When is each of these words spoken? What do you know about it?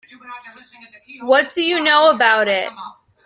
What 1.21 1.53
do 1.53 1.63
you 1.63 1.83
know 1.83 2.09
about 2.09 2.47
it? 2.47 2.73